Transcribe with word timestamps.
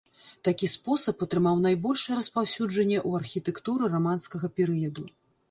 Такі 0.47 0.69
спосаб 0.75 1.19
атрымаў 1.25 1.59
найбольшае 1.65 2.15
распаўсюджанне 2.21 2.99
ў 3.07 3.25
архітэктуры 3.25 3.93
раманскага 3.99 4.53
перыяду. 4.59 5.03